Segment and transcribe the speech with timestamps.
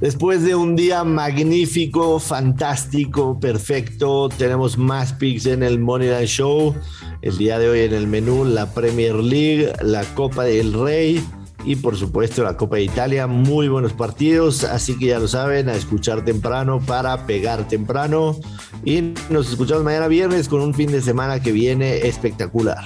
[0.00, 6.76] Después de un día magnífico, fantástico, perfecto, tenemos más picks en el Moneyline Show.
[7.20, 11.24] El día de hoy en el menú la Premier League, la Copa del Rey
[11.64, 13.26] y por supuesto la Copa de Italia.
[13.26, 18.38] Muy buenos partidos, así que ya lo saben, a escuchar temprano para pegar temprano.
[18.84, 22.84] Y nos escuchamos mañana viernes con un fin de semana que viene espectacular.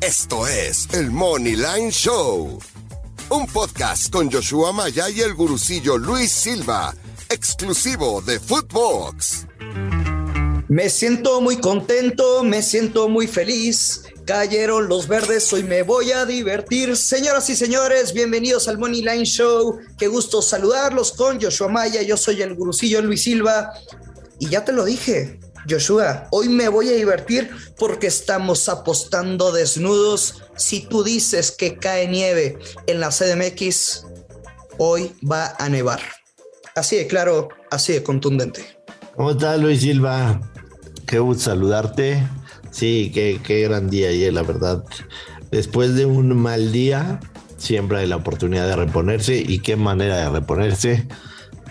[0.00, 2.58] Esto es el Moneyline Show
[3.34, 6.94] un podcast con Joshua Maya y el gurucillo Luis Silva,
[7.28, 9.46] exclusivo de Footbox.
[10.68, 14.04] Me siento muy contento, me siento muy feliz.
[14.24, 16.96] Cayeron los verdes, hoy me voy a divertir.
[16.96, 19.80] Señoras y señores, bienvenidos al Money Line Show.
[19.98, 22.02] Qué gusto saludarlos con Joshua Maya.
[22.02, 23.72] Yo soy el gurucillo Luis Silva.
[24.38, 30.42] Y ya te lo dije, Joshua, hoy me voy a divertir porque estamos apostando desnudos.
[30.56, 34.06] Si tú dices que cae nieve en la CDMX,
[34.78, 36.00] hoy va a nevar.
[36.74, 38.78] Así de claro, así de contundente.
[39.16, 40.40] ¿Cómo estás, Luis Silva?
[41.06, 42.26] Qué gusto saludarte.
[42.70, 44.84] Sí, qué, qué gran día ayer, la verdad.
[45.50, 47.20] Después de un mal día,
[47.56, 51.06] siempre hay la oportunidad de reponerse y qué manera de reponerse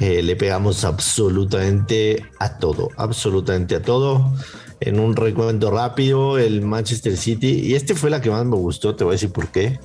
[0.03, 4.33] eh, le pegamos absolutamente a todo, absolutamente a todo.
[4.81, 8.97] En un recuento rápido, el Manchester City, y este fue la que más me gustó,
[8.97, 9.79] te voy a decir por qué.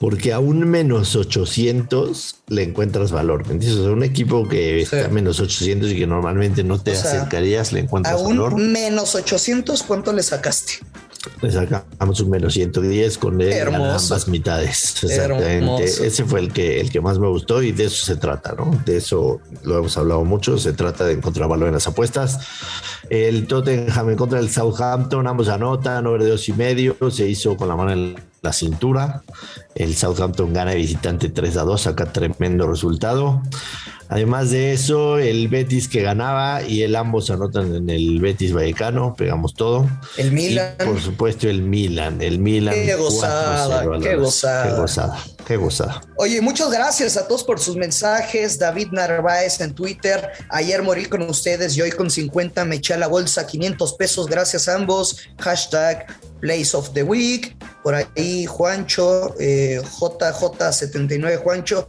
[0.00, 3.42] Porque a un menos 800 le encuentras valor.
[3.50, 3.76] entiendes?
[3.80, 8.22] un equipo que está a menos 800 y que normalmente no te acercarías, le encuentras
[8.22, 8.52] valor.
[8.52, 10.80] A un menos 800, ¿cuánto le sacaste?
[11.42, 15.02] Le sacamos un menos 110 con él ambas mitades.
[15.02, 15.84] Exactamente.
[15.84, 18.70] Ese fue el que, el que más me gustó y de eso se trata, ¿no?
[18.84, 20.58] De eso lo hemos hablado mucho.
[20.58, 22.38] Se trata de encontrar valor en las apuestas.
[23.10, 26.96] El Tottenham en contra del Southampton, ambos anotan, over de dos y medio.
[27.10, 29.22] Se hizo con la mano en la cintura.
[29.74, 33.42] El Southampton gana de visitante 3 a 2, saca tremendo resultado.
[34.08, 39.14] Además de eso, el Betis que ganaba y el ambos anotan en el Betis Vallecano,
[39.16, 39.88] pegamos todo.
[40.16, 40.74] El Milan.
[40.78, 42.22] por supuesto, el Milan.
[42.22, 42.74] El Milan.
[42.74, 44.68] Qué gozada, qué gozada.
[44.68, 46.00] Qué gozada, qué gozada.
[46.18, 48.58] Oye, muchas gracias a todos por sus mensajes.
[48.58, 50.30] David Narváez en Twitter.
[50.50, 54.26] Ayer morí con ustedes y hoy con 50 me eché a la bolsa 500 pesos.
[54.28, 55.18] Gracias a ambos.
[55.38, 56.06] Hashtag
[56.40, 57.56] Place of the Week.
[57.82, 61.88] Por ahí Juancho, eh, JJ79 Juancho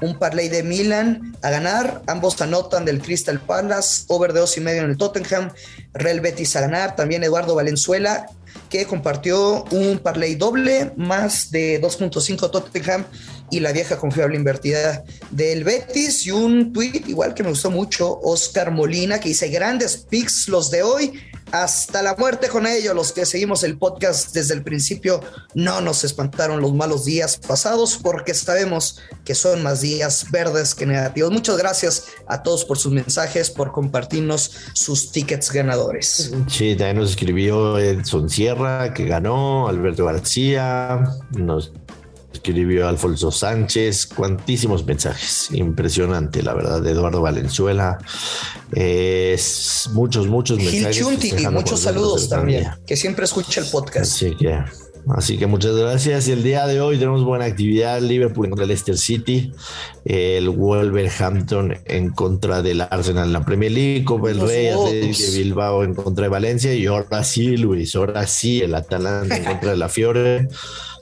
[0.00, 2.02] un parlay de Milan a ganar.
[2.06, 5.50] Ambos anotan del Crystal Palace, over de dos y medio en el Tottenham.
[5.92, 6.96] Real Betis a ganar.
[6.96, 8.26] También Eduardo Valenzuela,
[8.68, 13.04] que compartió un parlay doble, más de 2.5 Tottenham
[13.50, 16.26] y la vieja confiable invertida del Betis.
[16.26, 20.70] Y un tweet igual que me gustó mucho, Oscar Molina, que dice grandes picks los
[20.70, 21.20] de hoy
[21.52, 25.20] hasta la muerte con ellos, los que seguimos el podcast desde el principio,
[25.54, 30.86] no nos espantaron los malos días pasados porque sabemos que son más días verdes que
[30.86, 31.32] negativos.
[31.32, 36.32] Muchas gracias a todos por sus mensajes, por compartirnos sus tickets ganadores.
[36.48, 41.04] Sí, también nos escribió Edson Sierra, que ganó, Alberto García,
[41.36, 41.72] nos
[42.42, 47.98] escribió Alfonso Sánchez, cuantísimos mensajes, impresionante, la verdad, de Eduardo Valenzuela,
[49.92, 50.98] muchos, muchos mensajes.
[50.98, 54.12] Chunti, muchos saludos también, que siempre escucha el podcast.
[54.12, 54.58] Así que,
[55.14, 56.28] así que muchas gracias.
[56.28, 59.52] Y el día de hoy tenemos buena actividad, Liverpool en contra del Leicester City,
[60.06, 65.84] el Wolverhampton en contra del Arsenal en la Premier League, Copa el Rey, de Bilbao
[65.84, 69.76] en contra de Valencia, y ahora sí, Luis, ahora sí, el Atalanta en contra de
[69.76, 70.48] la Fiore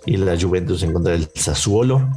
[0.06, 2.08] y la Juventus en contra del Sassuolo.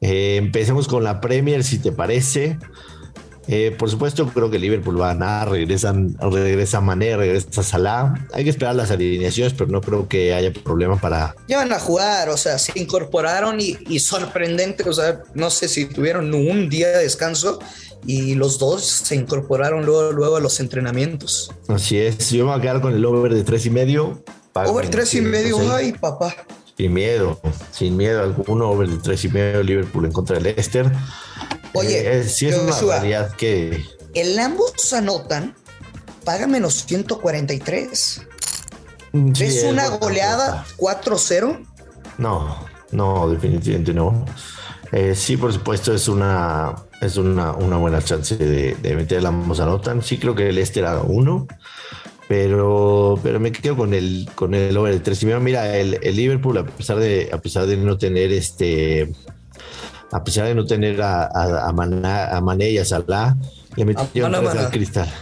[0.00, 2.58] Eh, empecemos con la Premier, si te parece.
[3.48, 8.14] Eh, por supuesto, creo que Liverpool va a ganar, regresan, regresa Mané, regresa Salah.
[8.32, 11.34] Hay que esperar las alineaciones, pero no creo que haya problema para.
[11.48, 15.86] Ya van a jugar, o sea, se incorporaron y, sorprendente, o sea, no sé si
[15.86, 17.58] tuvieron un día de descanso
[18.06, 21.50] y los dos se incorporaron luego, luego a los entrenamientos.
[21.68, 24.22] Así es, yo me voy a quedar con el over de tres y medio.
[24.54, 26.34] Over tres y medio, ay, papá.
[26.82, 27.38] Sin miedo,
[27.70, 30.90] sin miedo alguno, over de tres y medio Liverpool en contra del Leicester.
[31.74, 33.84] Oye, eh, sí es una realidad que.
[34.14, 35.54] El ambos anotan,
[36.24, 38.22] paga menos 143.
[39.38, 41.64] ¿Es una goleada 4-0?
[42.18, 44.26] No, no, definitivamente no.
[44.90, 49.26] Eh, sí, por supuesto, es una, es una, una buena chance de, de meter el
[49.26, 50.02] ambos anotan.
[50.02, 51.46] Sí, creo que el Leicester haga uno
[52.32, 55.38] pero, pero me quedo con el, con el over de tres y medio.
[55.38, 59.12] Mira, el, el, Liverpool, a pesar de, a pesar de no tener este,
[60.10, 61.72] a pesar de no tener a, a, a,
[62.40, 63.36] Mané, y a Salah,
[63.76, 65.12] Le metieron tres al Cristal.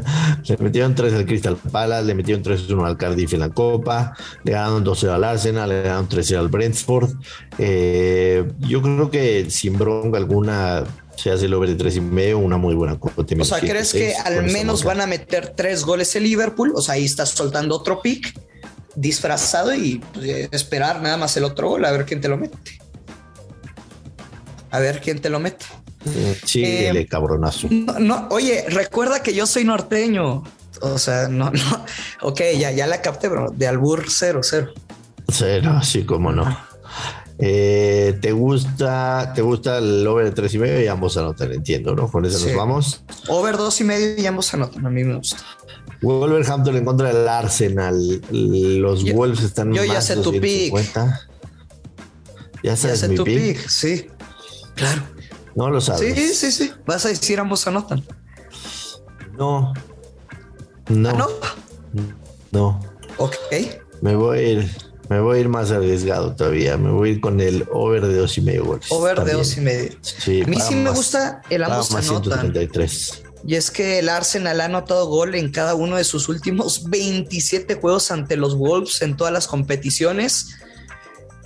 [0.46, 4.14] le metieron tres al Cristal Palace, le metieron 3-1 al Cardiff en la Copa,
[4.44, 7.08] le ganaron 2-0 al Arsenal, le ganaron 3-0 al Brentford.
[7.56, 10.84] Eh, yo creo que sin bronca alguna
[11.18, 13.22] se hace el over de tres y medio, una muy buena cuota.
[13.40, 16.72] O sea, ¿crees que al menos van a meter tres goles en Liverpool?
[16.76, 18.32] O sea, ahí estás soltando otro pick
[18.94, 22.56] disfrazado y pues, esperar nada más el otro gol a ver quién te lo mete.
[24.70, 25.66] A ver quién te lo mete.
[26.44, 27.68] Sí, eh, cabronazo.
[27.70, 30.44] No, oye, recuerda que yo soy norteño.
[30.80, 31.84] O sea, no, no.
[32.22, 33.50] Ok, ya, ya la capté, bro.
[33.50, 34.72] De albur cero, cero.
[35.28, 36.67] Cero, así como no.
[37.40, 41.52] Eh, ¿Te gusta te gusta el over de tres y medio y ambos anotan?
[41.52, 42.10] Entiendo, ¿no?
[42.10, 43.02] Con eso nos vamos.
[43.28, 44.84] Over dos y medio y ambos anotan.
[44.84, 45.38] A mí me gusta.
[46.02, 48.22] Wolverhampton en contra del Arsenal.
[48.30, 50.74] Los Wolves están yo ya sé tu pick.
[52.62, 53.68] Ya sabes ya sé tu pick.
[53.68, 54.06] Sí,
[54.74, 55.02] claro.
[55.54, 56.14] No lo sabes.
[56.14, 56.72] Sí, sí, sí.
[56.86, 58.04] Vas a decir ambos anotan.
[59.36, 59.72] No.
[60.88, 61.10] No.
[61.10, 61.28] ¿Ah, no?
[62.50, 62.80] No.
[63.18, 63.34] Ok.
[64.00, 64.70] Me voy a ir,
[65.08, 66.76] me voy a ir más arriesgado todavía.
[66.76, 68.86] Me voy a ir con el over de dos y medio goles.
[68.90, 69.90] Over de dos y medio.
[70.02, 72.52] Sí, a mí sí me gusta el ambos anotan.
[73.46, 77.76] Y es que el Arsenal ha anotado gol en cada uno de sus últimos 27
[77.76, 80.48] juegos ante los Wolves en todas las competiciones.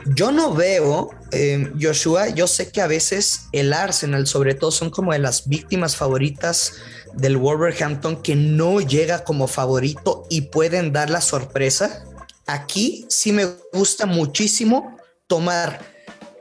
[0.06, 4.90] Yo no veo, eh, Joshua, yo sé que a veces el Arsenal, sobre todo, son
[4.90, 6.74] como de las víctimas favoritas
[7.14, 12.04] del Wolverhampton que no llega como favorito y pueden dar la sorpresa.
[12.52, 15.80] Aquí sí me gusta muchísimo tomar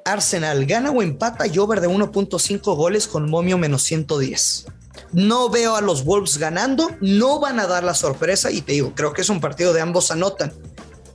[0.03, 4.65] Arsenal gana o empata y over de 1.5 goles con momio menos 110.
[5.13, 8.93] No veo a los Wolves ganando, no van a dar la sorpresa y te digo,
[8.93, 10.51] creo que es un partido de ambos anotan.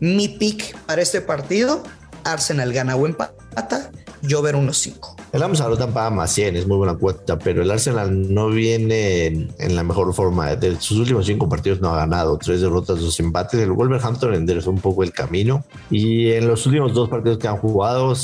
[0.01, 1.83] Mi pick para este partido,
[2.25, 3.91] Arsenal gana o empata,
[4.23, 5.16] yo ver unos 5.
[5.33, 9.77] El Arsenal paga más 100, es muy buena cuota, pero el Arsenal no viene en,
[9.77, 10.55] la mejor forma.
[10.57, 13.61] De sus últimos cinco partidos no ha ganado, tres derrotas, dos empates.
[13.61, 17.59] El Wolverhampton enderezó un poco el camino y en los últimos dos partidos que han
[17.59, 18.15] jugado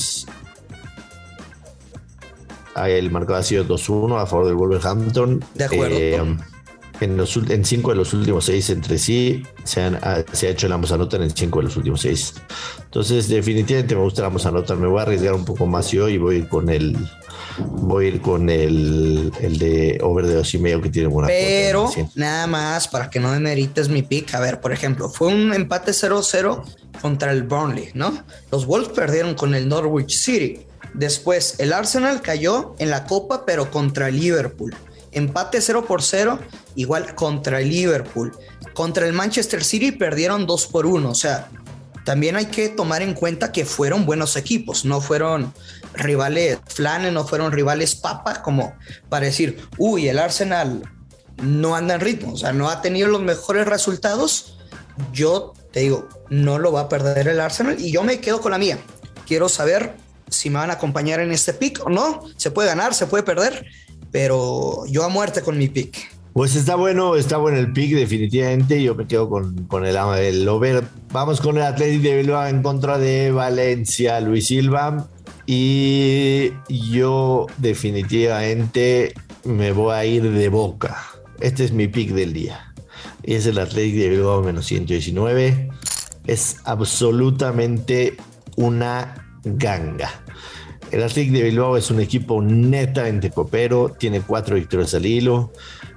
[2.74, 5.44] el marcador ha sido 2-1 a favor del Wolverhampton.
[5.54, 5.96] De acuerdo.
[5.96, 6.36] Eh,
[7.04, 11.30] en, cinco de los últimos seis entre sí se, ha hecho el ambos anotan en
[11.30, 12.34] cinco de los últimos seis.
[12.84, 14.80] Entonces, definitivamente me gusta el ambos anotan.
[14.80, 16.96] Me voy a arriesgar un poco más yo y voy a ir con el.
[17.58, 21.28] Voy a ir con el, el de over de dos y medio que tiene buena
[21.28, 24.34] Pero nada más para que no me merites mi pick.
[24.34, 26.62] A ver, por ejemplo, fue un empate 0-0
[27.02, 28.24] contra el Burnley, ¿no?
[28.50, 30.66] Los Wolves perdieron con el Norwich City.
[30.94, 34.74] Después, el Arsenal cayó en la Copa, pero contra el Liverpool.
[35.12, 36.38] Empate 0 por 0,
[36.74, 38.32] igual contra el Liverpool.
[38.74, 41.10] Contra el Manchester City perdieron 2 por 1.
[41.10, 41.50] O sea,
[42.04, 45.52] también hay que tomar en cuenta que fueron buenos equipos, no fueron
[45.94, 48.74] rivales flanes, no fueron rivales papa, como
[49.08, 50.82] para decir, uy, el Arsenal
[51.42, 54.58] no anda en ritmo, o sea, no ha tenido los mejores resultados.
[55.12, 58.52] Yo te digo, no lo va a perder el Arsenal y yo me quedo con
[58.52, 58.78] la mía.
[59.26, 59.94] Quiero saber
[60.28, 62.22] si me van a acompañar en este pick o no.
[62.36, 63.66] Se puede ganar, se puede perder,
[64.12, 66.12] pero yo a muerte con mi pick.
[66.34, 68.82] Pues está bueno, está bueno el pick, definitivamente.
[68.82, 70.84] Yo me quedo con, con el, el over.
[71.10, 75.08] Vamos con el Atlético de Bilbao en contra de Valencia, Luis Silva.
[75.46, 79.12] Y yo definitivamente
[79.44, 80.96] me voy a ir de boca.
[81.40, 82.72] Este es mi pick del día.
[83.22, 85.68] Y es el Atlético de Bilbao menos 119.
[86.26, 88.16] Es absolutamente
[88.56, 90.10] una ganga.
[90.92, 95.50] El Athletic de Bilbao es un equipo netamente copero, tiene cuatro victorias al hilo.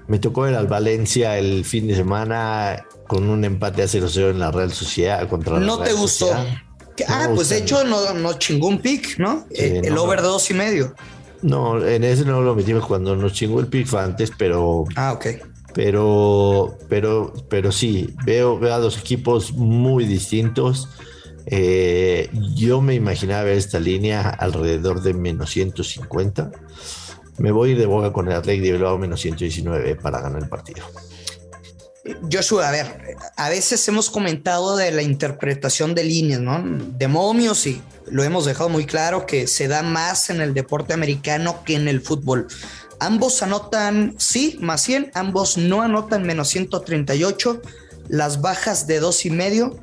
[0.08, 4.40] Me tocó ver al Valencia el fin de semana con un empate a 0-0 en
[4.40, 6.32] la Real Sociedad contra ¿No te gustó?
[7.10, 9.46] ah, pues de hecho no, no chingó un pick, ¿no?
[9.52, 10.96] Eh, el over de dos y medio.
[11.42, 14.86] No, en ese no lo metimos cuando nos chingó el pick antes, pero.
[14.96, 15.26] Ah, ok.
[15.74, 20.88] Pero, pero, pero sí, veo, veo a dos equipos muy distintos.
[21.48, 26.52] Eh, yo me imaginaba esta línea alrededor de menos 150.
[27.38, 30.86] Me voy de boca con el Athletic de Bilbao menos 119 para ganar el partido.
[32.32, 36.62] Joshua, a ver, a veces hemos comentado de la interpretación de líneas, ¿no?
[36.64, 40.94] De momios y lo hemos dejado muy claro que se da más en el deporte
[40.94, 42.48] americano que en el fútbol.
[43.00, 47.62] Ambos anotan, sí, más 100, ambos no anotan menos 138,
[48.08, 49.80] las bajas de dos y medio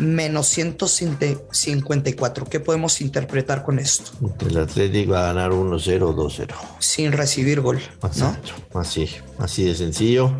[0.00, 2.46] menos 154.
[2.46, 4.10] ¿Qué podemos interpretar con esto?
[4.40, 6.54] El Atlético va a ganar 1-0 o 2-0.
[6.78, 7.80] Sin recibir gol.
[8.16, 8.36] ¿no?
[8.74, 10.32] Así, así de sencillo.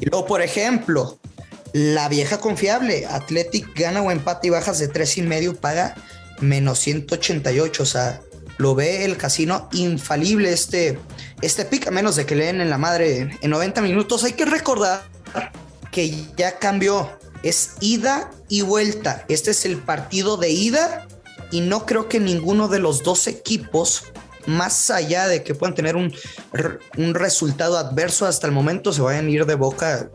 [0.00, 1.18] Y luego, por ejemplo,
[1.72, 5.94] la vieja confiable, Athletic gana o empate y bajas de 3 y medio, paga
[6.40, 7.82] menos 188.
[7.82, 8.20] O sea,
[8.58, 10.98] lo ve el casino infalible este,
[11.42, 14.24] este pick, a menos de que le den en la madre en 90 minutos.
[14.24, 15.02] Hay que recordar
[15.90, 17.10] que ya cambió.
[17.44, 19.24] Es ida y vuelta.
[19.28, 21.06] Este es el partido de ida
[21.50, 24.04] y no creo que ninguno de los dos equipos,
[24.46, 26.12] más allá de que puedan tener un,
[26.96, 30.10] un resultado adverso hasta el momento, se vayan a ir de boca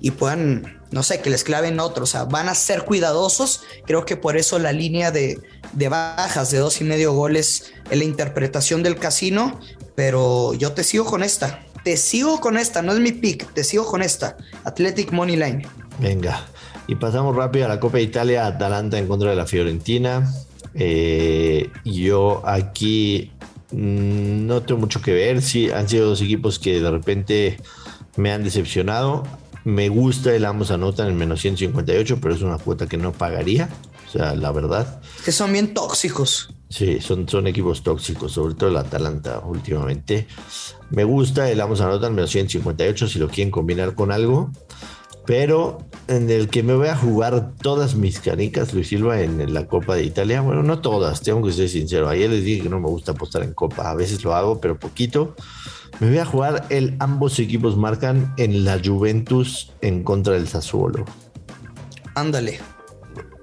[0.00, 2.04] y puedan, no sé, que les claven otro.
[2.04, 3.62] O sea, van a ser cuidadosos.
[3.84, 5.38] Creo que por eso la línea de,
[5.72, 9.60] de bajas de dos y medio goles en la interpretación del casino.
[9.94, 11.66] Pero yo te sigo con esta.
[11.84, 14.36] Te sigo con esta, no es mi pick, te sigo con esta.
[14.64, 15.66] Athletic Money Line.
[15.98, 16.46] Venga,
[16.86, 20.32] y pasamos rápido a la Copa de Italia, Atalanta en contra de la Fiorentina.
[20.74, 23.32] Eh, yo aquí
[23.72, 25.42] mm, no tengo mucho que ver.
[25.42, 27.58] Sí, han sido dos equipos que de repente
[28.16, 29.24] me han decepcionado.
[29.64, 33.68] Me gusta el ambos anotan en menos 158, pero es una cuota que no pagaría.
[34.08, 35.00] O sea, la verdad.
[35.24, 36.54] Que son bien tóxicos.
[36.68, 40.26] Sí, son, son equipos tóxicos, sobre todo el Atalanta últimamente.
[40.90, 44.50] Me gusta el ambos anotan menos 158 si lo quieren combinar con algo.
[45.26, 49.68] Pero en el que me voy a jugar todas mis canicas, Luis Silva, en la
[49.68, 50.40] Copa de Italia.
[50.40, 52.08] Bueno, no todas, tengo que ser sincero.
[52.08, 53.88] Ayer les dije que no me gusta apostar en Copa.
[53.88, 55.36] A veces lo hago, pero poquito.
[56.00, 61.04] Me voy a jugar el ambos equipos marcan en la Juventus en contra del Sassuolo.
[62.16, 62.58] Ándale.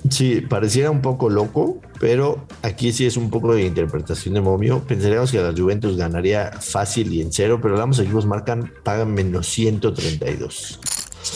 [0.10, 4.84] Sí, pareciera un poco loco, pero aquí sí es un poco de interpretación de momio.
[4.86, 9.48] Pensaríamos que la Juventus ganaría fácil y en cero, pero ambos equipos marcan, pagan menos
[9.48, 10.80] 132.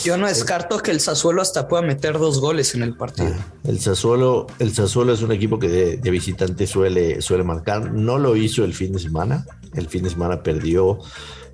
[0.04, 3.34] Yo no descarto que el Sassuolo hasta pueda meter dos goles en el partido.
[3.36, 7.92] Ah, el Sassuolo, el Sassuolo es un equipo que de, de, visitante suele, suele marcar.
[7.92, 9.46] No lo hizo el fin de semana.
[9.74, 10.98] El fin de semana perdió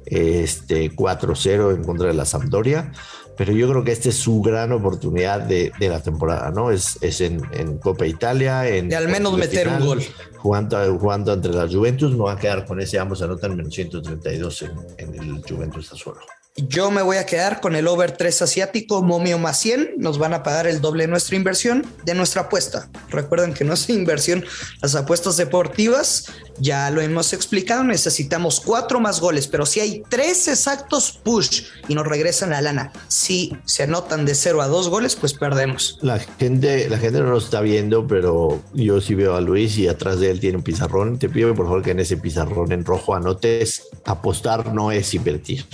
[0.07, 2.93] este 4-0 en contra de la Sampdoria.
[3.37, 6.73] Pero yo creo que esta es su gran oportunidad de, de la temporada, ¿no?
[6.73, 8.69] Es, es en, en, Copa Italia.
[8.69, 10.03] En, de al menos meter un gol.
[10.39, 14.63] Jugando, jugando entre la Juventus, no va a quedar con ese ambos anotan menos 132
[14.63, 16.21] en, en el Juventus Sassuolo.
[16.67, 19.95] Yo me voy a quedar con el over 3 asiático, momio más 100.
[19.99, 22.89] Nos van a pagar el doble de nuestra inversión, de nuestra apuesta.
[23.11, 24.45] Recuerden que es inversión,
[24.83, 26.27] las apuestas deportivas,
[26.59, 31.95] ya lo hemos explicado, necesitamos cuatro más goles, pero si hay tres exactos push y
[31.95, 35.99] nos regresan la lana, si se anotan de 0 a 2 goles, pues perdemos.
[36.03, 39.87] La gente, la gente no lo está viendo, pero yo sí veo a Luis y
[39.87, 41.21] atrás de él tiene un pizarrón.
[41.21, 45.65] Te pido por favor que en ese pizarrón en rojo anotes, apostar no es invertir.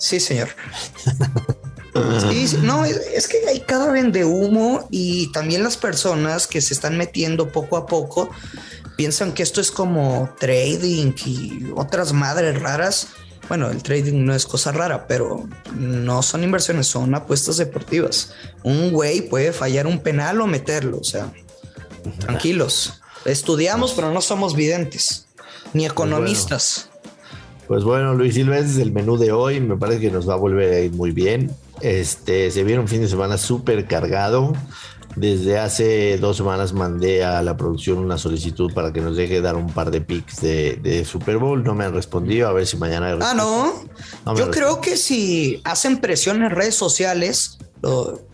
[0.00, 0.48] Sí, señor.
[2.30, 6.96] Sí, no, es, que hay cada vende humo y también las personas que se están
[6.96, 8.30] metiendo poco a poco
[8.96, 13.08] piensan que esto es como trading y otras madres raras.
[13.48, 18.32] Bueno, el trading no es cosa rara, pero no son inversiones, son apuestas deportivas.
[18.62, 21.32] Un güey puede fallar un penal o meterlo, o sea,
[22.20, 23.02] tranquilos.
[23.24, 25.26] Estudiamos, pero no somos videntes
[25.72, 26.89] ni economistas.
[27.70, 29.60] Pues bueno, Luis Silva, ese es el menú de hoy.
[29.60, 31.54] Me parece que nos va a volver a ir muy bien.
[31.80, 34.54] Este, se viene un fin de semana súper cargado.
[35.14, 39.54] Desde hace dos semanas mandé a la producción una solicitud para que nos deje dar
[39.54, 41.62] un par de picks de, Super Bowl.
[41.62, 42.48] No me han respondido.
[42.48, 43.16] A ver si mañana.
[43.20, 43.72] Ah, no.
[44.34, 47.58] Yo creo que si hacen presión en redes sociales,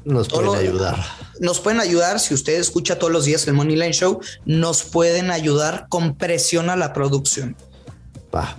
[0.06, 0.96] nos pueden ayudar.
[1.40, 2.20] Nos pueden ayudar.
[2.20, 6.70] Si usted escucha todos los días el Money Line Show, nos pueden ayudar con presión
[6.70, 7.54] a la producción.
[8.34, 8.56] Va.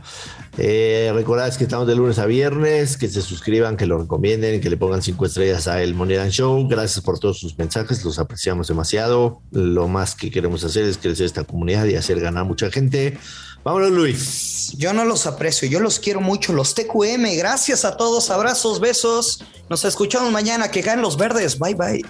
[0.60, 4.72] Eh, recordad que estamos de lunes a viernes, que se suscriban, que lo recomienden, que
[4.72, 6.68] le pongan cinco estrellas a El Money Show.
[6.68, 9.42] Gracias por todos sus mensajes, los apreciamos demasiado.
[9.52, 13.20] Lo más que queremos hacer es crecer esta comunidad y hacer ganar mucha gente.
[13.64, 14.74] Vámonos, Luis.
[14.78, 17.38] Yo no los aprecio, yo los quiero mucho, los TQM.
[17.38, 19.44] Gracias a todos, abrazos, besos.
[19.70, 21.60] Nos escuchamos mañana, que caen los verdes.
[21.60, 22.06] Bye, bye.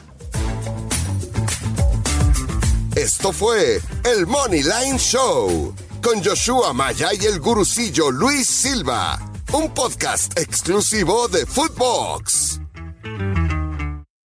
[2.96, 5.74] Esto fue el Money Line Show
[6.08, 9.20] con Joshua Maya y el gurucillo Luis Silva,
[9.52, 12.47] un podcast exclusivo de Footbox.